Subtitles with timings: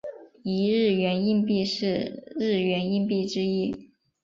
[0.41, 3.91] 一日圆硬币是日圆硬币之一。